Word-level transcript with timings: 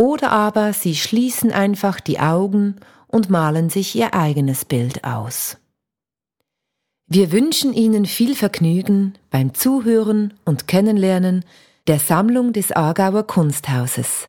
Oder 0.00 0.32
aber 0.32 0.72
sie 0.72 0.94
schließen 0.96 1.52
einfach 1.52 2.00
die 2.00 2.20
Augen 2.20 2.76
und 3.06 3.28
malen 3.28 3.68
sich 3.68 3.94
ihr 3.94 4.14
eigenes 4.14 4.64
Bild 4.64 5.04
aus. 5.04 5.58
Wir 7.06 7.32
wünschen 7.32 7.74
Ihnen 7.74 8.06
viel 8.06 8.34
Vergnügen 8.34 9.12
beim 9.28 9.52
Zuhören 9.52 10.32
und 10.46 10.66
Kennenlernen 10.66 11.44
der 11.86 11.98
Sammlung 11.98 12.54
des 12.54 12.72
Aargauer 12.72 13.26
Kunsthauses. 13.26 14.24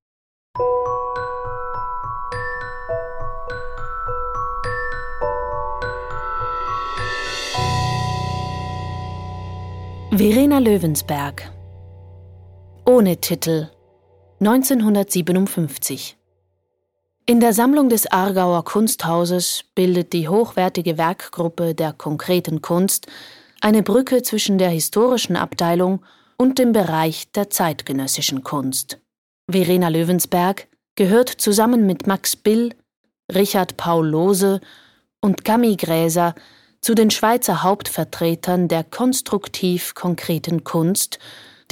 Verena 10.12 10.60
Löwensberg 10.60 11.50
Ohne 12.86 13.16
Titel 13.22 13.70
1957. 14.42 16.18
In 17.28 17.40
der 17.40 17.54
Sammlung 17.54 17.90
des 17.90 18.12
Aargauer 18.12 18.66
Kunsthauses 18.66 19.66
bildet 19.76 20.14
die 20.14 20.30
hochwertige 20.30 20.98
Werkgruppe 20.98 21.76
der 21.76 21.94
konkreten 21.94 22.64
Kunst 22.64 23.06
eine 23.62 23.84
Brücke 23.84 24.24
zwischen 24.24 24.58
der 24.58 24.70
historischen 24.70 25.36
Abteilung 25.36 26.04
und 26.38 26.58
dem 26.58 26.72
Bereich 26.72 27.32
der 27.34 27.52
zeitgenössischen 27.52 28.44
Kunst. 28.44 28.98
Verena 29.48 29.90
Löwensberg 29.90 30.68
gehört 30.96 31.30
zusammen 31.30 31.86
mit 31.86 32.08
Max 32.08 32.36
Bill, 32.36 32.74
Richard 33.32 33.78
Paul 33.78 34.08
Lohse 34.08 34.60
und 35.20 35.46
Camille 35.46 35.78
Gräser 35.78 36.34
zu 36.82 36.96
den 36.96 37.12
Schweizer 37.12 37.62
Hauptvertretern 37.62 38.68
der 38.68 38.86
konstruktiv 38.86 39.94
konkreten 39.94 40.64
Kunst 40.64 41.20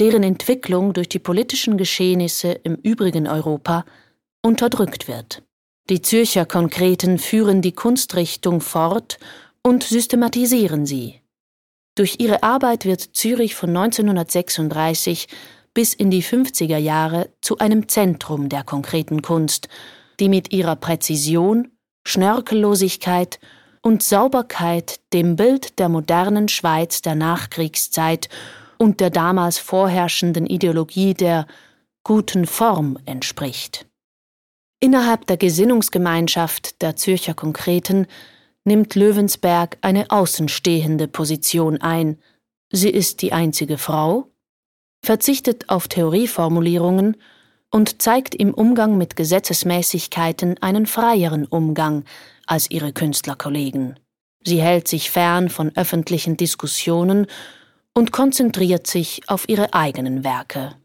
deren 0.00 0.22
Entwicklung 0.22 0.94
durch 0.94 1.08
die 1.08 1.18
politischen 1.18 1.76
Geschehnisse 1.76 2.52
im 2.52 2.74
übrigen 2.74 3.28
Europa 3.28 3.84
unterdrückt 4.42 5.06
wird. 5.06 5.42
Die 5.90 6.00
Zürcher 6.00 6.46
Konkreten 6.46 7.18
führen 7.18 7.62
die 7.62 7.72
Kunstrichtung 7.72 8.60
fort 8.60 9.18
und 9.62 9.82
systematisieren 9.82 10.86
sie. 10.86 11.20
Durch 11.96 12.16
ihre 12.18 12.42
Arbeit 12.42 12.86
wird 12.86 13.00
Zürich 13.12 13.54
von 13.54 13.70
1936 13.76 15.28
bis 15.74 15.92
in 15.92 16.10
die 16.10 16.22
50er 16.22 16.78
Jahre 16.78 17.30
zu 17.42 17.58
einem 17.58 17.88
Zentrum 17.88 18.48
der 18.48 18.64
konkreten 18.64 19.20
Kunst, 19.20 19.68
die 20.18 20.28
mit 20.28 20.52
ihrer 20.52 20.76
Präzision, 20.76 21.68
Schnörkellosigkeit 22.06 23.38
und 23.82 24.02
Sauberkeit 24.02 25.00
dem 25.12 25.36
Bild 25.36 25.78
der 25.78 25.88
modernen 25.88 26.48
Schweiz 26.48 27.02
der 27.02 27.14
Nachkriegszeit 27.14 28.28
und 28.80 29.00
der 29.00 29.10
damals 29.10 29.58
vorherrschenden 29.58 30.46
Ideologie 30.46 31.12
der 31.12 31.46
guten 32.02 32.46
Form 32.46 32.98
entspricht. 33.04 33.86
Innerhalb 34.80 35.26
der 35.26 35.36
Gesinnungsgemeinschaft 35.36 36.80
der 36.80 36.96
Zürcher 36.96 37.34
Konkreten 37.34 38.06
nimmt 38.64 38.94
Löwensberg 38.94 39.76
eine 39.82 40.10
außenstehende 40.10 41.08
Position 41.08 41.78
ein. 41.82 42.18
Sie 42.72 42.88
ist 42.88 43.20
die 43.20 43.34
einzige 43.34 43.76
Frau, 43.76 44.28
verzichtet 45.04 45.68
auf 45.68 45.86
Theorieformulierungen 45.86 47.18
und 47.70 48.00
zeigt 48.00 48.34
im 48.34 48.54
Umgang 48.54 48.96
mit 48.96 49.14
Gesetzesmäßigkeiten 49.14 50.56
einen 50.62 50.86
freieren 50.86 51.44
Umgang 51.44 52.04
als 52.46 52.70
ihre 52.70 52.94
Künstlerkollegen. 52.94 54.00
Sie 54.42 54.62
hält 54.62 54.88
sich 54.88 55.10
fern 55.10 55.50
von 55.50 55.70
öffentlichen 55.76 56.38
Diskussionen 56.38 57.26
und 57.94 58.12
konzentriert 58.12 58.86
sich 58.86 59.22
auf 59.28 59.48
ihre 59.48 59.74
eigenen 59.74 60.24
Werke. 60.24 60.76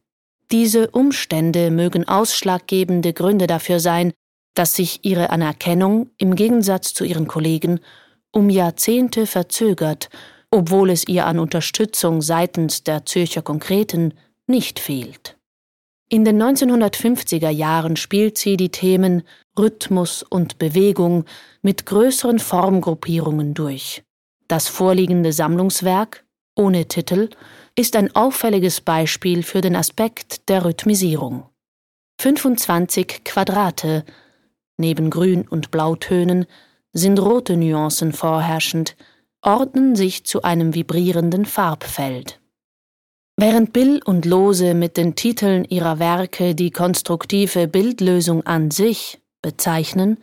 Diese 0.52 0.92
Umstände 0.92 1.72
mögen 1.72 2.08
ausschlaggebende 2.08 3.14
Gründe 3.14 3.48
dafür 3.48 3.80
sein, 3.80 4.14
dass 4.54 4.76
sich 4.76 5.04
ihre 5.04 5.30
Anerkennung 5.30 6.10
im 6.18 6.36
Gegensatz 6.36 6.94
zu 6.94 7.04
ihren 7.04 7.28
Kollegen 7.28 7.80
um 8.32 8.50
Jahrzehnte 8.50 9.28
verzögert, 9.28 10.10
obwohl 10.52 10.90
es 10.90 11.08
ihr 11.08 11.26
an 11.26 11.40
Unterstützung 11.40 12.22
seitens 12.22 12.84
der 12.84 13.06
Zürcher 13.06 13.42
Konkreten 13.42 14.14
nicht 14.48 14.80
fehlt. 14.80 15.38
In 16.08 16.24
den 16.24 16.42
1950er 16.42 17.50
Jahren 17.50 17.96
spielt 17.96 18.38
sie 18.38 18.58
die 18.58 18.70
Themen 18.70 19.24
Rhythmus 19.58 20.22
und 20.22 20.60
Bewegung 20.60 21.26
mit 21.62 21.86
größeren 21.86 22.40
Formgruppierungen 22.40 23.54
durch. 23.54 24.04
Das 24.48 24.68
vorliegende 24.68 25.34
Sammlungswerk 25.34 26.25
ohne 26.56 26.88
Titel 26.88 27.30
ist 27.76 27.96
ein 27.96 28.16
auffälliges 28.16 28.82
Beispiel 28.82 29.44
für 29.44 29.62
den 29.62 29.76
Aspekt 29.76 30.50
der 30.50 30.66
Rhythmisierung. 30.66 31.50
25 32.22 33.24
Quadrate, 33.26 34.06
neben 34.78 35.10
Grün- 35.10 35.48
und 35.48 35.72
Blautönen 35.72 36.46
sind 36.94 37.20
rote 37.20 37.58
Nuancen 37.58 38.14
vorherrschend, 38.14 38.96
ordnen 39.42 39.96
sich 39.96 40.26
zu 40.26 40.42
einem 40.44 40.74
vibrierenden 40.74 41.46
Farbfeld. 41.46 42.40
Während 43.38 43.74
Bill 43.74 44.02
und 44.06 44.24
Lose 44.24 44.74
mit 44.74 44.96
den 44.96 45.16
Titeln 45.16 45.66
ihrer 45.66 46.00
Werke 46.00 46.56
die 46.56 46.72
konstruktive 46.72 47.68
Bildlösung 47.68 48.46
an 48.46 48.72
sich 48.72 49.20
bezeichnen, 49.42 50.18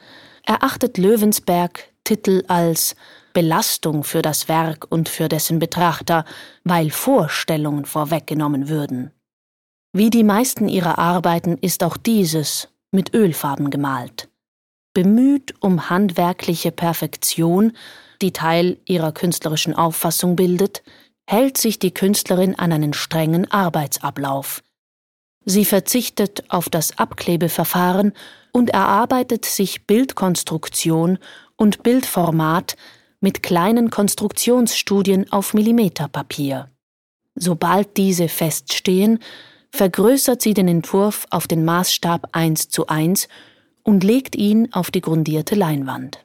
erachtet 0.47 0.97
Löwensberg 0.97 1.93
Titel 2.05 2.43
als 2.49 2.97
Belastung 3.33 4.05
für 4.05 4.23
das 4.23 4.49
Werk 4.49 4.87
und 4.91 5.09
für 5.09 5.29
dessen 5.29 5.59
Betrachter, 5.59 6.25
weil 6.65 6.91
Vorstellungen 6.91 7.85
vorweggenommen 7.85 8.69
würden. 8.69 9.11
Wie 9.93 10.11
die 10.11 10.25
meisten 10.25 10.69
ihrer 10.69 10.99
Arbeiten 10.99 11.59
ist 11.59 11.85
auch 11.85 11.97
dieses 11.97 12.69
mit 12.93 13.15
Ölfarben 13.15 13.71
gemalt. 13.71 14.29
Bemüht 14.95 15.55
um 15.61 15.91
handwerkliche 15.91 16.73
Perfektion, 16.73 17.73
die 18.21 18.33
Teil 18.33 18.79
ihrer 18.85 19.13
künstlerischen 19.13 19.75
Auffassung 19.75 20.37
bildet, 20.37 20.83
hält 21.27 21.57
sich 21.57 21.79
die 21.79 21.95
Künstlerin 21.95 22.59
an 22.59 22.73
einen 22.73 22.93
strengen 22.93 23.51
Arbeitsablauf. 23.51 24.63
Sie 25.45 25.65
verzichtet 25.65 26.45
auf 26.49 26.69
das 26.69 26.99
Abklebeverfahren 26.99 28.13
und 28.53 28.71
erarbeitet 28.71 29.45
sich 29.45 29.87
Bildkonstruktion 29.87 31.19
und 31.57 31.83
Bildformat 31.83 32.77
mit 33.23 33.43
kleinen 33.43 33.89
Konstruktionsstudien 33.89 35.33
auf 35.33 35.55
Millimeterpapier. 35.55 36.69
Sobald 37.35 37.97
diese 37.97 38.29
feststehen, 38.29 39.21
vergrößert 39.71 40.43
sie 40.43 40.53
den 40.53 40.69
Entwurf 40.69 41.27
auf 41.31 41.47
den 41.47 41.65
Maßstab 41.65 42.29
1 42.33 42.69
zu 42.69 42.89
1 42.89 43.29
und 43.83 44.05
legt 44.05 44.37
ihn 44.37 44.73
auf 44.73 44.91
die 44.91 45.01
grundierte 45.01 45.55
Leinwand. 45.55 46.25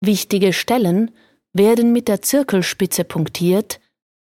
Wichtige 0.00 0.52
Stellen 0.52 1.12
werden 1.52 1.92
mit 1.92 2.08
der 2.08 2.22
Zirkelspitze 2.22 3.04
punktiert, 3.04 3.78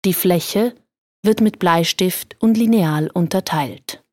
die 0.05 0.13
Fläche 0.13 0.75
wird 1.23 1.41
mit 1.41 1.57
Bleistift 1.57 2.35
und 2.39 2.55
Lineal 2.55 3.09
unterteilt. 3.11 4.03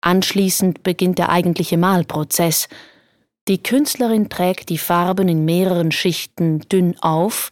Anschließend 0.00 0.82
beginnt 0.82 1.18
der 1.18 1.30
eigentliche 1.30 1.78
Malprozess. 1.78 2.68
Die 3.48 3.62
Künstlerin 3.62 4.28
trägt 4.28 4.68
die 4.68 4.76
Farben 4.76 5.26
in 5.26 5.46
mehreren 5.46 5.90
Schichten 5.90 6.60
dünn 6.68 6.98
auf, 7.00 7.48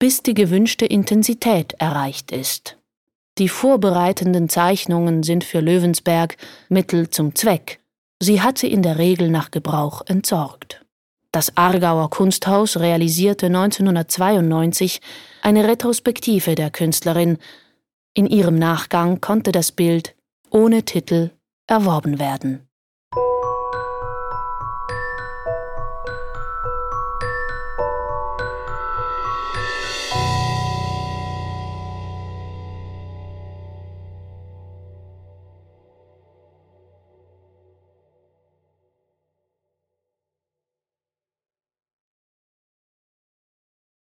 bis 0.00 0.24
die 0.24 0.34
gewünschte 0.34 0.84
Intensität 0.84 1.74
erreicht 1.78 2.32
ist. 2.32 2.76
Die 3.38 3.48
vorbereitenden 3.48 4.48
Zeichnungen 4.48 5.22
sind 5.22 5.44
für 5.44 5.60
Löwensberg 5.60 6.36
Mittel 6.68 7.08
zum 7.08 7.36
Zweck. 7.36 7.80
Sie 8.20 8.42
hat 8.42 8.58
sie 8.58 8.70
in 8.70 8.82
der 8.82 8.98
Regel 8.98 9.30
nach 9.30 9.52
Gebrauch 9.52 10.02
entsorgt. 10.06 10.84
Das 11.30 11.56
Aargauer 11.56 12.10
Kunsthaus 12.10 12.76
realisierte 12.76 13.46
1992 13.46 15.00
eine 15.40 15.66
Retrospektive 15.66 16.56
der 16.56 16.70
Künstlerin. 16.70 17.38
In 18.12 18.26
ihrem 18.26 18.56
Nachgang 18.56 19.20
konnte 19.20 19.52
das 19.52 19.72
Bild 19.72 20.14
ohne 20.50 20.82
Titel 20.82 21.30
erworben 21.66 22.18
werden. 22.18 22.68